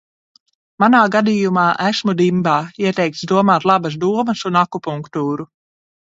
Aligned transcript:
Manā 0.83 1.01
gadījumā, 1.15 1.65
esmu 1.89 2.15
dimbā, 2.21 2.55
ieteikts 2.87 3.23
domāt 3.33 3.69
labas 3.73 4.01
domas 4.07 4.43
un 4.53 4.61
akupunktūru. 4.65 5.49